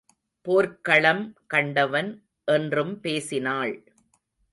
போர்க்களம் 0.45 1.35
கண்டவன் 1.47 2.09
என்றும் 2.47 2.99
பேசினாள். 2.99 3.75